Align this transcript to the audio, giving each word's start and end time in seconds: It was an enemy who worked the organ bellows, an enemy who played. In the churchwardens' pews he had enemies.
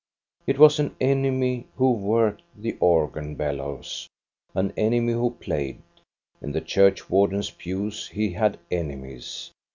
It 0.47 0.57
was 0.57 0.79
an 0.79 0.95
enemy 0.99 1.67
who 1.75 1.91
worked 1.91 2.41
the 2.55 2.75
organ 2.79 3.35
bellows, 3.35 4.07
an 4.55 4.73
enemy 4.75 5.13
who 5.13 5.29
played. 5.39 5.83
In 6.41 6.53
the 6.53 6.59
churchwardens' 6.61 7.51
pews 7.51 8.07
he 8.07 8.31
had 8.33 8.57
enemies. 8.71 9.51